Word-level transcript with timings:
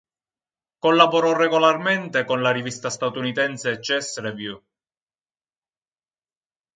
Collaborò 0.79 1.37
regolarmente 1.37 2.25
con 2.25 2.41
la 2.41 2.49
rivista 2.49 2.89
statunitense 2.89 3.77
"Chess 3.77 4.17
Review". 4.17 4.59